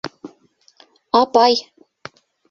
Апай! 1.19 1.53